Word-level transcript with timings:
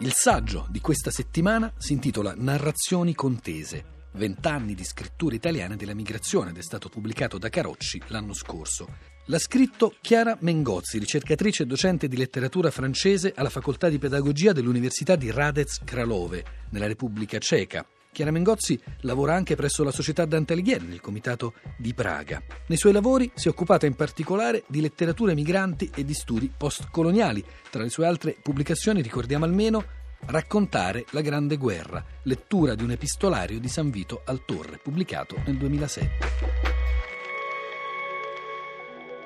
Il 0.00 0.12
saggio 0.12 0.68
di 0.70 0.80
questa 0.80 1.10
settimana 1.10 1.72
si 1.76 1.92
intitola 1.92 2.32
Narrazioni 2.36 3.16
contese. 3.16 4.06
Vent'anni 4.12 4.74
di 4.74 4.84
scrittura 4.84 5.34
italiana 5.34 5.74
della 5.74 5.92
migrazione 5.92 6.50
ed 6.50 6.58
è 6.58 6.62
stato 6.62 6.88
pubblicato 6.88 7.36
da 7.36 7.48
Carocci 7.48 8.02
l'anno 8.06 8.32
scorso. 8.32 8.86
L'ha 9.26 9.40
scritto 9.40 9.96
Chiara 10.00 10.36
Mengozzi, 10.40 10.98
ricercatrice 10.98 11.64
e 11.64 11.66
docente 11.66 12.06
di 12.06 12.16
letteratura 12.16 12.70
francese 12.70 13.32
alla 13.34 13.50
facoltà 13.50 13.88
di 13.88 13.98
pedagogia 13.98 14.52
dell'Università 14.52 15.16
di 15.16 15.32
Radec 15.32 15.82
Kralove, 15.84 16.44
nella 16.70 16.86
Repubblica 16.86 17.38
Ceca. 17.38 17.84
Chiara 18.10 18.30
Mengozzi 18.30 18.80
lavora 19.00 19.34
anche 19.34 19.54
presso 19.54 19.84
la 19.84 19.90
Società 19.90 20.24
Dante 20.24 20.52
Alighieri, 20.54 20.86
nel 20.86 21.00
Comitato 21.00 21.54
di 21.76 21.94
Praga. 21.94 22.42
Nei 22.66 22.78
suoi 22.78 22.92
lavori 22.92 23.30
si 23.34 23.48
è 23.48 23.50
occupata 23.50 23.86
in 23.86 23.94
particolare 23.94 24.64
di 24.66 24.80
letterature 24.80 25.34
migranti 25.34 25.90
e 25.94 26.04
di 26.04 26.14
studi 26.14 26.52
postcoloniali. 26.54 27.44
Tra 27.70 27.82
le 27.82 27.90
sue 27.90 28.06
altre 28.06 28.36
pubblicazioni 28.42 29.02
ricordiamo 29.02 29.44
almeno 29.44 29.84
Raccontare 30.26 31.06
la 31.10 31.20
Grande 31.20 31.56
Guerra, 31.56 32.04
lettura 32.24 32.74
di 32.74 32.82
un 32.82 32.90
epistolario 32.90 33.60
di 33.60 33.68
San 33.68 33.90
Vito 33.90 34.22
al 34.24 34.44
Torre, 34.44 34.78
pubblicato 34.82 35.36
nel 35.46 35.56
2007. 35.56 36.77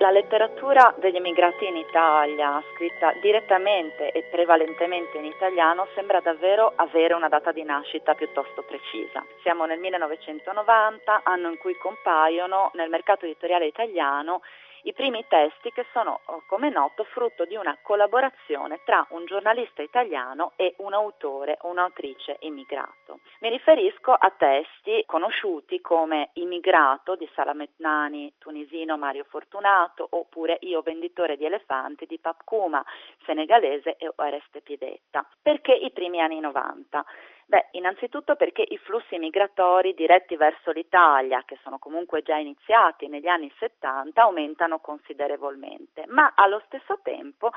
La 0.03 0.11
letteratura 0.11 0.93
degli 0.99 1.15
emigrati 1.15 1.65
in 1.65 1.77
Italia, 1.77 2.61
scritta 2.75 3.13
direttamente 3.21 4.11
e 4.11 4.25
prevalentemente 4.25 5.17
in 5.19 5.27
italiano, 5.27 5.87
sembra 5.95 6.19
davvero 6.19 6.73
avere 6.75 7.15
una 7.15 7.29
data 7.29 7.53
di 7.53 7.63
nascita 7.63 8.15
piuttosto 8.15 8.63
precisa. 8.63 9.25
Siamo 9.43 9.65
nel 9.65 9.79
1990, 9.79 11.21
anno 11.23 11.51
in 11.51 11.59
cui 11.59 11.77
compaiono 11.77 12.73
nel 12.75 12.91
mercato 12.91 13.27
editoriale 13.27 13.67
italiano 13.67 14.43
i 14.83 14.93
primi 14.93 15.25
testi 15.29 15.71
che 15.71 15.87
sono, 15.93 16.21
oh, 16.27 16.43
come 16.47 16.71
noto, 16.71 17.05
frutto 17.05 17.45
di 17.45 17.57
una 17.57 17.77
collaborazione 17.83 18.81
tra 18.85 19.07
un 19.11 19.25
giornalista 19.27 19.83
italiano 19.83 20.53
e 20.57 20.75
un 20.79 20.93
autore 20.93 21.59
o 21.63 21.69
un'autrice 21.69 22.39
immigrato. 22.41 23.21
Mi 23.41 23.49
riferisco 23.51 24.13
a 24.13 24.33
testi 24.37 25.05
conosciuti 25.07 25.81
come 25.81 26.31
Immigrato 26.35 27.15
di 27.17 27.29
Salamet 27.35 27.73
Nani, 27.77 28.35
tunisino 28.39 28.97
Mario 28.97 29.25
Fortunato, 29.29 30.07
oppure 30.11 30.59
Io 30.63 30.83
venditore 30.83 31.37
di 31.37 31.45
elefanti 31.45 32.07
di 32.07 32.19
Pap 32.19 32.43
Kuma, 32.45 32.85
senegalese 33.25 33.97
e 33.97 34.11
Oreste 34.17 34.61
Pidetta. 34.61 35.27
Perché 35.41 35.73
i 35.73 35.91
primi 35.91 36.21
anni 36.21 36.41
90? 36.41 37.05
Beh, 37.53 37.69
innanzitutto 37.73 38.35
perché 38.35 38.65
i 38.67 38.79
flussi 38.79 39.19
migratori 39.19 39.93
diretti 39.93 40.37
verso 40.37 40.71
l'Italia, 40.71 41.43
che 41.45 41.59
sono 41.63 41.79
comunque 41.79 42.23
già 42.23 42.39
iniziati 42.39 43.09
negli 43.09 43.27
anni 43.27 43.53
70, 43.59 44.23
aumentano 44.23 44.79
considerevolmente, 44.79 46.05
ma 46.07 46.33
allo 46.35 46.63
stesso 46.65 47.01
tempo 47.03 47.51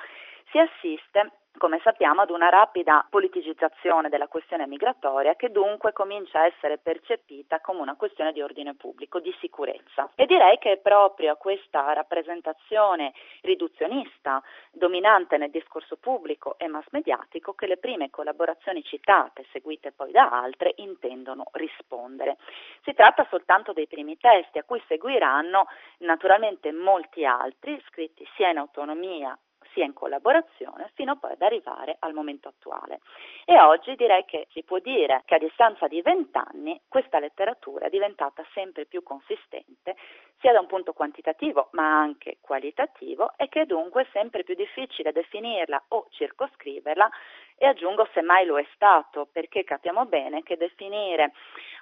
si 0.51 0.59
assiste 0.59 1.31
come 1.57 1.79
sappiamo, 1.83 2.21
ad 2.21 2.29
una 2.29 2.49
rapida 2.49 3.05
politicizzazione 3.09 4.09
della 4.09 4.27
questione 4.27 4.67
migratoria 4.67 5.35
che 5.35 5.51
dunque 5.51 5.93
comincia 5.93 6.39
a 6.39 6.45
essere 6.45 6.77
percepita 6.77 7.59
come 7.61 7.81
una 7.81 7.95
questione 7.95 8.31
di 8.31 8.41
ordine 8.41 8.75
pubblico, 8.75 9.19
di 9.19 9.33
sicurezza. 9.39 10.09
E 10.15 10.25
direi 10.25 10.57
che 10.57 10.73
è 10.73 10.77
proprio 10.77 11.35
questa 11.35 11.93
rappresentazione 11.93 13.13
riduzionista 13.41 14.41
dominante 14.71 15.37
nel 15.37 15.51
discorso 15.51 15.97
pubblico 15.97 16.57
e 16.57 16.67
mass 16.67 16.85
mediatico 16.91 17.53
che 17.53 17.67
le 17.67 17.77
prime 17.77 18.09
collaborazioni 18.09 18.83
citate, 18.83 19.45
seguite 19.51 19.91
poi 19.91 20.11
da 20.11 20.29
altre, 20.29 20.73
intendono 20.77 21.45
rispondere. 21.53 22.37
Si 22.83 22.93
tratta 22.93 23.25
soltanto 23.29 23.73
dei 23.73 23.87
primi 23.87 24.17
testi 24.17 24.57
a 24.57 24.63
cui 24.63 24.81
seguiranno 24.87 25.67
naturalmente 25.99 26.71
molti 26.71 27.25
altri, 27.25 27.81
scritti 27.87 28.27
sia 28.35 28.49
in 28.49 28.57
autonomia 28.57 29.37
sia 29.75 29.85
in 29.85 29.93
collaborazione 29.93 30.89
fino 30.95 31.19
poi 31.19 31.33
ad 31.33 31.41
arrivare 31.41 31.97
al 31.99 32.13
momento 32.13 32.47
attuale. 32.47 33.01
E 33.43 33.59
oggi 33.59 33.95
direi 33.95 34.23
che 34.25 34.47
si 34.51 34.63
può 34.63 34.79
dire 34.79 35.21
che 35.25 35.35
a 35.35 35.37
distanza 35.37 35.87
di 35.87 36.01
vent'anni 36.01 36.81
questa 36.87 37.19
letteratura 37.19 37.85
è 37.85 37.89
diventata 37.89 38.43
sempre 38.53 38.85
più 38.85 39.03
consistente 39.03 39.95
sia 40.39 40.53
da 40.53 40.59
un 40.59 40.67
punto 40.67 40.93
quantitativo 40.93 41.69
ma 41.71 41.99
anche 41.99 42.37
qualitativo 42.41 43.33
e 43.35 43.49
che 43.49 43.65
dunque 43.65 44.03
è 44.03 44.07
sempre 44.11 44.43
più 44.43 44.55
difficile 44.55 45.11
definirla 45.11 45.83
o 45.89 46.07
circoscriverla 46.09 47.09
e 47.57 47.65
aggiungo 47.65 48.07
se 48.13 48.21
mai 48.21 48.45
lo 48.45 48.59
è 48.59 48.67
stato 48.73 49.27
perché 49.31 49.63
capiamo 49.63 50.05
bene 50.05 50.43
che 50.43 50.57
definire 50.57 51.31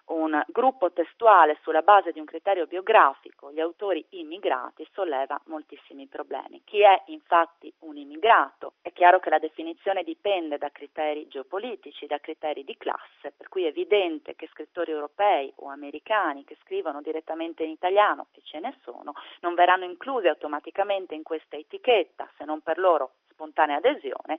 un 0.05 0.41
gruppo 0.47 0.91
testuale 0.91 1.57
sulla 1.61 1.81
base 1.81 2.11
di 2.11 2.19
un 2.19 2.25
criterio 2.25 2.65
biografico, 2.67 3.51
gli 3.51 3.61
autori 3.61 4.05
immigrati, 4.09 4.85
solleva 4.91 5.39
moltissimi 5.45 6.07
problemi. 6.07 6.61
Chi 6.65 6.81
è 6.81 7.03
infatti 7.07 7.73
un 7.79 7.95
immigrato? 7.95 8.73
È 8.81 8.91
chiaro 8.91 9.19
che 9.19 9.29
la 9.29 9.39
definizione 9.39 10.03
dipende 10.03 10.57
da 10.57 10.69
criteri 10.71 11.27
geopolitici, 11.27 12.05
da 12.05 12.19
criteri 12.19 12.65
di 12.65 12.75
classe, 12.75 13.31
per 13.35 13.47
cui 13.47 13.63
è 13.63 13.67
evidente 13.67 14.35
che 14.35 14.49
scrittori 14.51 14.91
europei 14.91 15.51
o 15.57 15.69
americani 15.69 16.43
che 16.43 16.57
scrivono 16.63 17.01
direttamente 17.01 17.63
in 17.63 17.69
italiano, 17.69 18.27
e 18.33 18.41
ce 18.43 18.59
ne 18.59 18.77
sono, 18.83 19.13
non 19.39 19.53
verranno 19.53 19.85
inclusi 19.85 20.27
automaticamente 20.27 21.15
in 21.15 21.23
questa 21.23 21.55
etichetta, 21.55 22.29
se 22.37 22.43
non 22.43 22.61
per 22.61 22.77
loro 22.77 23.13
spontanea 23.29 23.77
adesione, 23.77 24.37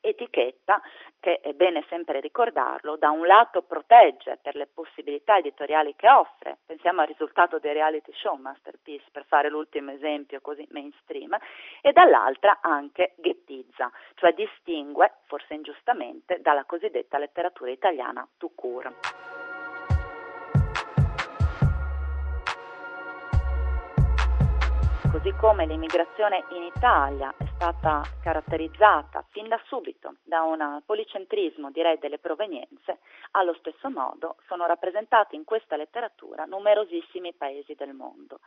etichetta 0.00 0.80
che 1.20 1.40
è 1.40 1.52
bene 1.54 1.84
sempre 1.88 2.20
ricordarlo, 2.20 2.96
da 2.96 3.10
un 3.10 3.26
lato 3.26 3.62
protegge 3.62 4.38
per 4.40 4.54
le 4.54 4.66
possibilità 4.66 5.38
editoriali 5.38 5.94
che 5.96 6.08
offre, 6.08 6.58
pensiamo 6.64 7.00
al 7.00 7.08
risultato 7.08 7.58
dei 7.58 7.72
reality 7.72 8.12
show 8.14 8.36
Masterpiece 8.36 9.06
per 9.10 9.24
fare 9.26 9.48
l'ultimo 9.48 9.90
esempio 9.90 10.40
così 10.40 10.66
mainstream, 10.70 11.36
e 11.80 11.92
dall'altra 11.92 12.58
anche 12.60 13.14
ghettizza, 13.16 13.90
cioè 14.14 14.32
distingue, 14.34 15.14
forse 15.26 15.54
ingiustamente, 15.54 16.40
dalla 16.40 16.64
cosiddetta 16.64 17.18
letteratura 17.18 17.70
italiana 17.70 18.26
tout 18.36 18.54
court. 18.54 19.34
così 25.16 25.32
come 25.38 25.64
l'immigrazione 25.64 26.44
in 26.50 26.62
Italia 26.62 27.32
è 27.38 27.45
stata 27.56 28.06
caratterizzata 28.20 29.24
fin 29.30 29.48
da 29.48 29.58
subito 29.66 30.16
da 30.22 30.42
un 30.42 30.82
policentrismo, 30.84 31.70
direi, 31.70 31.98
delle 31.98 32.18
provenienze, 32.18 33.00
allo 33.32 33.54
stesso 33.54 33.90
modo 33.90 34.36
sono 34.46 34.66
rappresentati 34.66 35.34
in 35.34 35.44
questa 35.44 35.76
letteratura 35.76 36.44
numerosissimi 36.44 37.32
paesi 37.32 37.74
del 37.74 37.94
mondo 37.94 38.40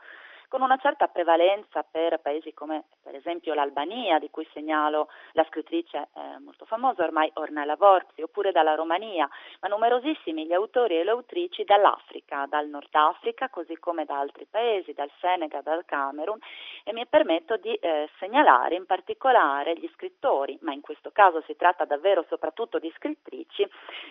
con 0.49 0.61
una 0.61 0.77
certa 0.77 1.07
prevalenza 1.07 1.83
per 1.83 2.19
paesi 2.19 2.53
come 2.53 2.85
per 3.01 3.15
esempio 3.15 3.53
l'Albania, 3.53 4.19
di 4.19 4.29
cui 4.29 4.47
segnalo 4.51 5.07
la 5.33 5.45
scrittrice 5.45 6.09
eh, 6.13 6.39
molto 6.39 6.65
famosa 6.65 7.03
ormai 7.03 7.29
Ornella 7.35 7.75
Vorzi, 7.75 8.21
oppure 8.21 8.51
dalla 8.51 8.75
Romania, 8.75 9.29
ma 9.61 9.67
numerosissimi 9.67 10.45
gli 10.45 10.53
autori 10.53 10.97
e 10.99 11.03
le 11.03 11.11
autrici 11.11 11.63
dall'Africa, 11.63 12.45
dal 12.47 12.67
Nord 12.67 12.89
Africa, 12.91 13.49
così 13.49 13.77
come 13.77 14.05
da 14.05 14.19
altri 14.19 14.45
paesi, 14.49 14.93
dal 14.93 15.09
Senegal, 15.19 15.61
dal 15.63 15.85
Camerun, 15.85 16.39
e 16.83 16.93
mi 16.93 17.05
permetto 17.05 17.57
di 17.57 17.73
eh, 17.75 18.09
segnalare 18.17 18.75
in 18.75 18.85
particolare 18.85 19.75
gli 19.75 19.89
scrittori, 19.93 20.57
ma 20.61 20.73
in 20.73 20.81
questo 20.81 21.11
caso 21.11 21.41
si 21.41 21.55
tratta 21.55 21.85
davvero 21.85 22.25
soprattutto 22.27 22.79
di 22.79 22.91
scrittrici, 22.95 23.67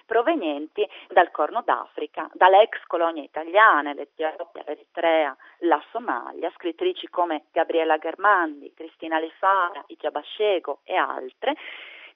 provenienti 0.06 0.88
dal 1.08 1.30
Corno 1.30 1.62
d'Africa, 1.64 2.30
dalle 2.32 2.62
ex 2.62 2.80
colonie 2.86 3.24
italiane, 3.24 3.94
l'Etiopia, 3.94 4.62
l'Eritrea, 4.66 5.36
la 5.62 5.82
Somalia, 5.90 6.27
Italia, 6.28 6.52
scrittrici 6.54 7.08
come 7.08 7.44
Gabriella 7.52 7.96
Germandi, 7.96 8.72
Cristina 8.74 9.18
Lefara, 9.18 9.82
Igia 9.86 10.10
Bascego 10.10 10.80
e 10.84 10.94
altre, 10.94 11.54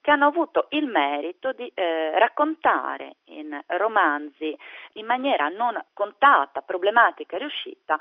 che 0.03 0.11
hanno 0.11 0.27
avuto 0.27 0.65
il 0.71 0.85
merito 0.85 1.53
di 1.53 1.71
eh, 1.73 2.19
raccontare 2.19 3.15
in 3.27 3.57
romanzi 3.67 4.53
in 4.95 5.05
maniera 5.05 5.47
non 5.47 5.81
contata, 5.93 6.61
problematica 6.61 7.37
e 7.37 7.39
riuscita 7.39 7.97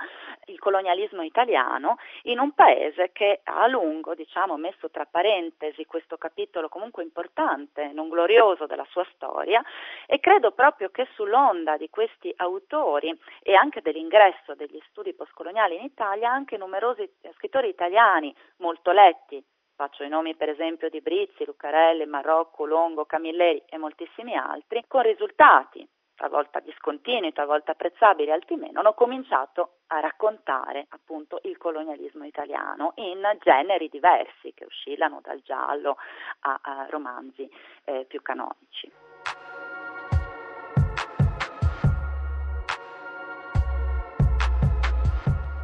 il 0.47 0.59
colonialismo 0.59 1.23
italiano 1.23 1.99
in 2.23 2.41
un 2.41 2.55
paese 2.55 3.13
che 3.13 3.43
a 3.45 3.69
lungo, 3.69 4.17
diciamo, 4.17 4.57
messo 4.57 4.91
tra 4.91 5.07
parentesi 5.09 5.87
questo 5.87 6.17
capitolo 6.17 6.69
comunque 6.69 7.05
importante, 7.05 7.93
non 7.93 8.09
glorioso 8.09 8.67
della 8.67 8.87
sua 8.91 9.07
storia 9.15 9.63
e 10.07 10.19
credo 10.19 10.51
proprio 10.51 10.89
che 10.89 11.07
sull'onda 11.15 11.77
di 11.77 11.89
questi 11.89 12.35
autori 12.39 13.17
e 13.43 13.55
anche 13.55 13.81
dell'ingresso 13.81 14.57
degli 14.57 14.83
studi 14.89 15.15
postcoloniali 15.15 15.77
in 15.77 15.85
Italia 15.85 16.33
anche 16.33 16.57
numerosi 16.57 17.09
scrittori 17.37 17.69
italiani 17.69 18.35
molto 18.57 18.91
letti 18.91 19.41
Faccio 19.75 20.05
i 20.05 20.09
nomi 20.09 20.35
per 20.37 20.49
esempio 20.49 20.89
di 20.89 21.01
Brizzi, 21.01 21.45
Lucarelli, 21.45 22.07
Marocco, 22.07 22.67
Longo, 22.67 23.05
Camilleri 23.05 23.63
e 23.69 23.79
moltissimi 23.79 24.37
altri, 24.37 24.85
con 24.87 25.03
risultati 25.03 25.87
talvolta 26.15 26.61
discontinui, 26.61 27.33
talvolta 27.33 27.73
apprezzabili, 27.73 28.31
altri 28.31 28.55
meno, 28.55 28.79
hanno 28.79 28.95
cominciato 28.95 29.79
a 29.89 29.99
raccontare 29.99 30.87
appunto 30.91 31.41
il 31.43 31.57
colonialismo 31.57 32.25
italiano 32.25 32.93
in 32.97 33.21
generi 33.41 33.89
diversi 33.89 34.53
che 34.55 34.65
oscillano 34.65 35.21
dal 35.21 35.41
giallo 35.43 35.97
a, 36.41 36.61
a 36.63 36.87
romanzi 36.89 37.51
eh, 37.85 38.05
più 38.07 38.23
canonici. 38.23 39.12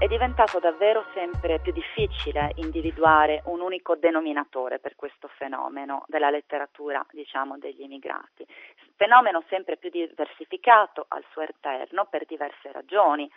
Diventato 0.09 0.59
davvero 0.59 1.05
sempre 1.13 1.61
più 1.61 1.71
difficile 1.71 2.53
individuare 2.57 3.43
un 3.45 3.61
unico 3.61 3.95
denominatore 3.95 4.79
per 4.79 4.97
questo 4.97 5.29
fenomeno 5.29 6.05
della 6.09 6.31
letteratura, 6.31 7.05
diciamo, 7.13 7.59
degli 7.59 7.83
immigrati. 7.83 8.47
Fenomeno 8.97 9.45
sempre 9.49 9.77
più 9.77 9.91
diversificato 9.91 11.05
al 11.09 11.25
suo 11.31 11.43
interno 11.43 12.07
per 12.07 12.25
diverse 12.25 12.73
ragioni 12.73 13.31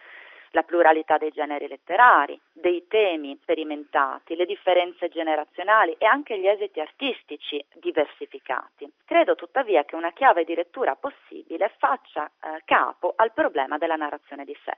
la 0.52 0.64
pluralità 0.64 1.18
dei 1.18 1.32
generi 1.32 1.68
letterari, 1.68 2.40
dei 2.52 2.86
temi 2.88 3.38
sperimentati, 3.42 4.36
le 4.36 4.46
differenze 4.46 5.10
generazionali 5.10 5.96
e 5.98 6.06
anche 6.06 6.40
gli 6.40 6.48
esiti 6.48 6.80
artistici 6.80 7.64
diversificati. 7.74 8.92
Credo 9.06 9.36
tuttavia 9.36 9.84
che 9.84 9.96
una 9.96 10.12
chiave 10.12 10.44
di 10.44 10.56
lettura 10.56 10.96
possibile 10.96 11.74
faccia 11.78 12.26
eh, 12.26 12.62
capo 12.66 13.14
al 13.16 13.32
problema 13.34 13.78
della 13.78 13.96
narrazione 13.96 14.46
di 14.46 14.58
sé, 14.64 14.78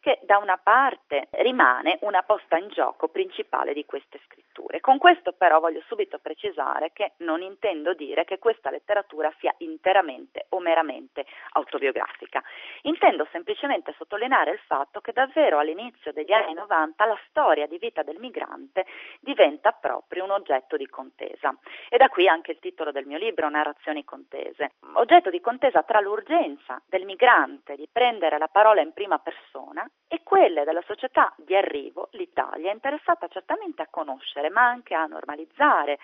che 0.00 0.18
da 0.22 0.38
una 0.38 0.58
parte 0.58 1.28
rimane 1.32 1.98
una 2.02 2.22
posta 2.22 2.56
in 2.56 2.68
gioco 2.68 3.08
principale 3.08 3.72
di 3.72 3.84
queste 3.84 4.18
scritture. 4.26 4.49
Con 4.80 4.98
questo 4.98 5.32
però 5.32 5.60
voglio 5.60 5.82
subito 5.86 6.18
precisare 6.18 6.90
che 6.92 7.12
non 7.18 7.42
intendo 7.42 7.94
dire 7.94 8.24
che 8.24 8.38
questa 8.38 8.70
letteratura 8.70 9.32
sia 9.38 9.54
interamente 9.58 10.46
o 10.48 10.58
meramente 10.58 11.26
autobiografica. 11.52 12.42
Intendo 12.82 13.28
semplicemente 13.30 13.94
sottolineare 13.96 14.52
il 14.52 14.58
fatto 14.66 15.00
che 15.00 15.12
davvero 15.12 15.58
all'inizio 15.58 16.12
degli 16.12 16.32
anni 16.32 16.54
90 16.54 17.04
la 17.04 17.18
storia 17.28 17.66
di 17.66 17.78
vita 17.78 18.02
del 18.02 18.18
migrante 18.18 18.86
diventa 19.20 19.70
proprio 19.72 20.24
un 20.24 20.30
oggetto 20.30 20.76
di 20.76 20.86
contesa. 20.86 21.54
E 21.88 21.96
da 21.98 22.08
qui 22.08 22.26
anche 22.26 22.52
il 22.52 22.58
titolo 22.58 22.90
del 22.90 23.06
mio 23.06 23.18
libro, 23.18 23.48
Narrazioni 23.48 24.02
contese. 24.04 24.72
Oggetto 24.94 25.30
di 25.30 25.40
contesa 25.40 25.82
tra 25.82 26.00
l'urgenza 26.00 26.80
del 26.86 27.04
migrante 27.04 27.76
di 27.76 27.88
prendere 27.90 28.38
la 28.38 28.48
parola 28.48 28.80
in 28.80 28.92
prima 28.92 29.18
persona 29.18 29.88
e 30.08 30.22
quelle 30.24 30.64
della 30.64 30.82
società 30.82 31.32
di 31.36 31.54
arrivo, 31.54 32.08
l'Italia, 32.12 32.72
interessata 32.72 33.28
certamente 33.28 33.82
a 33.82 33.88
conoscere, 33.88 34.39
ma 34.48 34.62
anche 34.62 34.94
a 34.94 35.04
normalizzare, 35.04 35.98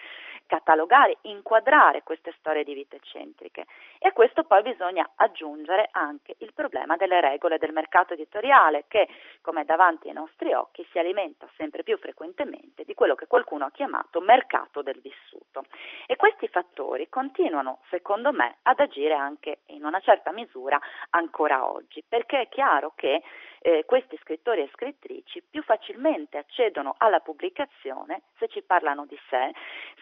catalogare, 0.47 1.19
inquadrare 1.23 2.03
queste 2.03 2.33
storie 2.39 2.65
di 2.65 2.75
vita 2.75 2.97
eccentriche. 2.97 3.67
E 3.99 4.09
a 4.09 4.13
questo 4.13 4.45
poi 4.45 4.63
bisogna 4.63 5.09
aggiungere 5.17 5.89
anche 5.93 6.37
il 6.39 6.53
problema 6.55 6.97
delle 6.97 7.21
regole 7.21 7.59
del 7.59 7.73
mercato 7.73 8.15
editoriale 8.15 8.85
che, 8.89 9.09
come 9.41 9.63
è 9.63 9.65
davanti 9.65 10.09
ai 10.09 10.15
nostri 10.15 10.53
occhi, 10.53 10.87
si 10.91 10.99
alimenta 10.99 11.49
sempre 11.57 11.83
più 11.83 11.99
frequentemente 11.99 12.85
di 12.85 12.95
quello 12.95 13.15
che 13.15 13.27
qualcuno 13.27 13.65
ha 13.65 13.71
chiamato 13.71 14.21
mercato 14.21 14.83
del 14.83 15.01
vissuto. 15.01 15.65
E 16.07 16.17
questi 16.17 16.49
fattori 16.49 17.09
continuano, 17.09 17.81
secondo 17.91 18.33
me, 18.33 18.57
ad 18.63 18.81
agire 18.81 19.15
anche 19.15 19.61
in 19.67 19.85
una 19.85 20.01
certa 20.01 20.33
misura 20.33 20.79
ancora 21.11 21.71
oggi, 21.71 22.05
perché 22.07 22.43
è 22.43 22.49
chiaro 22.49 22.93
che 22.95 23.23
eh, 23.61 23.85
questi 23.85 24.17
scrittori 24.23 24.63
e 24.63 24.71
scrittrici 24.73 25.43
più 25.49 25.63
facilmente 25.63 26.39
accedono 26.39 26.95
alla 26.99 27.21
pubblicazione 27.21 28.23
se 28.39 28.49
ci 28.49 28.63
parlano 28.63 29.07
di 29.07 29.19
sé, 29.29 29.53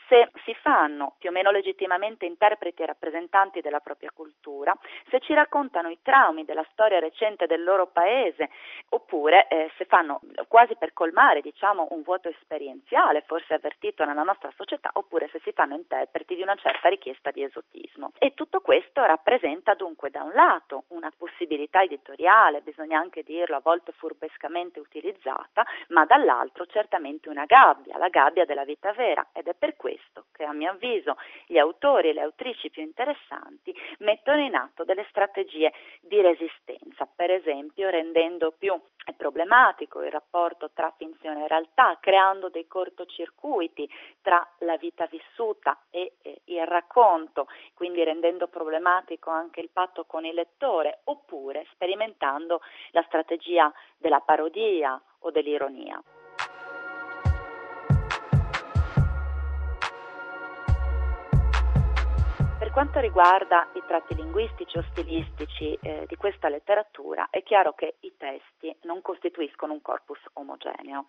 se 0.09 0.31
si 0.45 0.55
fanno 0.55 1.15
più 1.19 1.31
o 1.31 1.33
meno 1.33 1.51
legittimamente 1.51 2.27
interpreti 2.27 2.83
e 2.83 2.87
rappresentanti 2.87 3.61
della 3.61 3.81
propria 3.81 4.11
cultura, 4.13 4.77
se 5.09 5.21
ci 5.21 5.33
raccontano 5.33 5.89
i 5.89 5.99
traumi 6.03 6.45
della 6.45 6.67
storia 6.73 6.99
recente 6.99 7.47
del 7.47 7.63
loro 7.63 7.87
paese, 7.87 8.51
oppure 8.91 9.49
eh, 9.49 9.71
se 9.77 9.85
fanno 9.87 10.21
quasi 10.49 10.77
per 10.77 10.93
colmare 10.93 11.41
diciamo, 11.41 11.89
un 11.91 12.03
vuoto 12.03 12.29
esperienziale, 12.29 13.23
forse 13.27 13.55
avvertito 13.55 14.05
nella 14.05 14.23
nostra 14.23 14.53
società, 14.57 14.91
oppure 14.95 15.29
se 15.29 15.41
si 15.43 15.53
fanno 15.53 15.75
interpreti 15.75 16.35
di 16.35 16.43
una 16.43 16.57
certa 16.57 16.89
richiesta 16.89 17.31
di 17.31 17.43
esotismo. 17.43 18.13
E 18.19 18.35
tutto 18.35 18.61
questo 18.61 19.05
rappresenta 19.05 19.75
dunque 19.75 20.11
da 20.11 20.23
un 20.23 20.33
lato 20.33 20.85
una 20.89 21.11
possibilità 21.17 21.83
editoriale, 21.83 22.61
bisogna 22.61 22.99
anche 22.99 23.23
dirlo, 23.23 23.57
a 23.57 23.61
volte 23.61 23.93
furbescamente 23.93 24.81
utilizzata, 24.81 25.65
ma 25.89 26.05
dall'altro 26.05 26.67
certamente 26.67 27.29
una 27.29 27.45
gabbia, 27.45 27.97
la 27.97 28.09
gabbia 28.09 28.24
della 28.31 28.65
vita 28.65 28.93
vera 28.93 29.29
ed 29.33 29.49
è 29.49 29.55
per 29.55 29.77
questo 29.77 30.27
che 30.33 30.45
a 30.45 30.53
mio 30.53 30.71
avviso 30.71 31.17
gli 31.47 31.59
autori 31.59 32.09
e 32.09 32.13
le 32.13 32.23
autrici 32.23 32.71
più 32.71 32.83
interessanti 32.83 33.75
mettono 33.99 34.41
in 34.41 34.55
atto 34.55 34.85
delle 34.85 35.07
strategie 35.09 35.73
di 36.01 36.21
resistenza, 36.21 37.07
per 37.07 37.31
esempio 37.31 37.89
rendendo 37.91 38.53
più 38.53 38.81
problematico 39.17 40.03
il 40.03 40.11
rapporto 40.11 40.71
tra 40.73 40.93
finzione 40.97 41.45
e 41.45 41.49
realtà, 41.49 41.99
creando 42.01 42.49
dei 42.49 42.67
cortocircuiti 42.67 43.89
tra 44.23 44.47
la 44.61 44.77
vita 44.77 45.07
vissuta 45.07 45.79
e 45.91 46.15
eh, 46.23 46.41
il 46.45 46.67
racconto, 46.67 47.47
quindi 47.75 48.03
rendendo 48.03 48.49
problematico 48.49 49.31
anche 49.31 49.61
il 49.61 49.71
patto 49.71 50.05
con 50.05 50.25
il 50.25 50.35
lettore, 50.35 51.01
oppure 51.05 51.67
sperimentando 51.73 52.61
la 52.93 53.03
strategia 53.07 53.73
della 53.99 54.21
parodia 54.21 55.01
o 55.21 55.31
dell'ironia. 55.31 56.03
Quanto 62.75 62.99
riguarda 62.99 63.69
i 63.75 63.83
tratti 63.87 64.17
linguistici 64.17 64.77
o 64.79 64.85
stilistici 64.91 65.79
eh, 65.81 66.07
di 66.09 66.17
questa 66.17 66.49
letteratura, 66.49 67.29
è 67.31 67.41
chiaro 67.45 67.73
che 67.73 67.95
i 68.01 68.13
testi 68.19 68.75
non 68.83 69.01
costituiscono 69.01 69.75
un 69.75 69.81
corpus 69.81 70.19
omogeneo. 70.33 71.07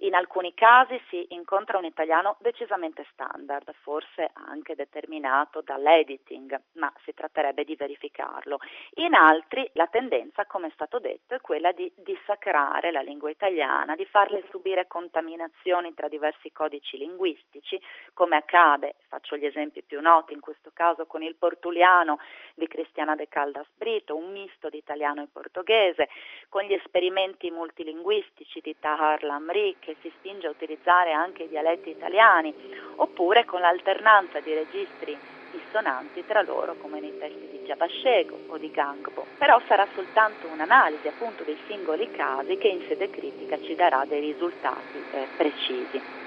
In 0.00 0.14
alcuni 0.14 0.52
casi 0.54 1.00
si 1.08 1.26
incontra 1.30 1.78
un 1.78 1.84
italiano 1.84 2.36
decisamente 2.40 3.06
standard, 3.12 3.72
forse 3.80 4.30
anche 4.34 4.74
determinato 4.74 5.62
dall'editing, 5.62 6.60
ma 6.72 6.92
si 7.04 7.14
tratterebbe 7.14 7.64
di 7.64 7.76
verificarlo. 7.76 8.58
In 8.96 9.14
altri 9.14 9.68
la 9.72 9.86
tendenza, 9.86 10.44
come 10.46 10.68
è 10.68 10.70
stato 10.72 10.98
detto, 10.98 11.34
è 11.34 11.40
quella 11.40 11.72
di 11.72 11.90
dissacrare 11.96 12.90
la 12.90 13.00
lingua 13.00 13.30
italiana, 13.30 13.94
di 13.94 14.04
farle 14.04 14.44
subire 14.50 14.86
contaminazioni 14.86 15.94
tra 15.94 16.08
diversi 16.08 16.52
codici 16.52 16.98
linguistici, 16.98 17.80
come 18.12 18.36
accade, 18.36 18.96
faccio 19.08 19.36
gli 19.36 19.46
esempi 19.46 19.82
più 19.82 20.00
noti, 20.00 20.32
in 20.32 20.40
questo 20.40 20.70
caso 20.72 21.06
con 21.06 21.22
il 21.22 21.36
portuliano 21.36 22.18
di 22.54 22.66
Cristiana 22.68 23.14
de 23.14 23.28
Caldas 23.28 23.66
Brito, 23.74 24.16
un 24.16 24.30
misto 24.30 24.68
di 24.68 24.78
italiano 24.78 25.22
e 25.22 25.28
portoghese, 25.32 26.08
con 26.48 26.62
gli 26.62 26.72
esperimenti 26.72 27.50
multilinguistici 27.50 28.60
di 28.60 28.76
Tahar 28.78 29.22
Lamri, 29.22 29.76
che 29.86 29.94
si 30.02 30.12
spinge 30.18 30.48
a 30.48 30.50
utilizzare 30.50 31.12
anche 31.12 31.44
i 31.44 31.48
dialetti 31.48 31.90
italiani, 31.90 32.52
oppure 32.96 33.44
con 33.44 33.60
l'alternanza 33.60 34.40
di 34.40 34.52
registri 34.52 35.16
dissonanti 35.52 36.24
tra 36.26 36.42
loro 36.42 36.74
come 36.82 36.98
nei 36.98 37.16
testi 37.16 37.46
di 37.52 37.64
Giabascego 37.64 38.36
o 38.48 38.58
di 38.58 38.70
Gangbo. 38.72 39.26
Però 39.38 39.60
sarà 39.68 39.86
soltanto 39.94 40.48
un'analisi 40.48 41.06
appunto 41.06 41.44
dei 41.44 41.56
singoli 41.68 42.10
casi 42.10 42.56
che 42.58 42.66
in 42.66 42.84
sede 42.88 43.08
critica 43.10 43.56
ci 43.62 43.76
darà 43.76 44.04
dei 44.08 44.20
risultati 44.20 45.04
eh, 45.12 45.28
precisi. 45.36 46.25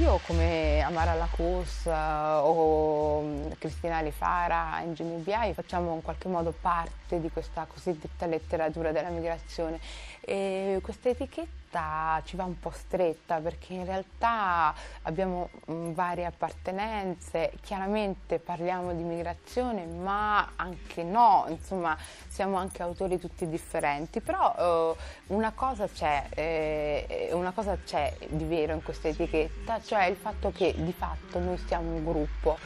Io 0.00 0.18
come 0.26 0.80
Amara 0.80 1.12
Lacus 1.12 1.84
uh, 1.84 1.90
o 1.90 3.20
mm, 3.20 3.50
Cristina 3.58 3.98
Rifara, 3.98 4.72
Angie 4.72 5.04
Mubiai 5.04 5.52
facciamo 5.52 5.94
in 5.94 6.00
qualche 6.00 6.26
modo 6.26 6.54
parte 6.58 7.20
di 7.20 7.30
questa 7.30 7.66
cosiddetta 7.66 8.24
letteratura 8.24 8.92
della 8.92 9.10
migrazione. 9.10 9.78
E 10.22 10.78
questa 10.82 11.10
etichetta 11.10 11.59
realtà 11.70 12.20
ci 12.24 12.36
va 12.36 12.44
un 12.44 12.58
po' 12.58 12.70
stretta 12.70 13.38
perché 13.38 13.74
in 13.74 13.84
realtà 13.84 14.74
abbiamo 15.02 15.50
mm, 15.70 15.92
varie 15.92 16.26
appartenenze, 16.26 17.52
chiaramente 17.62 18.38
parliamo 18.38 18.92
di 18.92 19.02
migrazione 19.02 19.84
ma 19.86 20.50
anche 20.56 21.02
no, 21.04 21.46
insomma 21.48 21.96
siamo 22.28 22.56
anche 22.56 22.82
autori 22.82 23.18
tutti 23.18 23.48
differenti, 23.48 24.20
però 24.20 24.96
eh, 24.96 24.96
una, 25.28 25.52
cosa 25.52 25.86
c'è, 25.86 26.26
eh, 26.30 27.30
una 27.32 27.52
cosa 27.52 27.76
c'è 27.84 28.16
di 28.28 28.44
vero 28.44 28.74
in 28.74 28.82
questa 28.82 29.08
etichetta, 29.08 29.80
cioè 29.80 30.04
il 30.04 30.16
fatto 30.16 30.50
che 30.52 30.74
di 30.76 30.92
fatto 30.92 31.38
noi 31.38 31.56
siamo 31.58 31.94
un 31.94 32.04
gruppo. 32.04 32.58